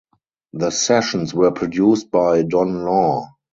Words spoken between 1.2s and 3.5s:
were produced by Don Law.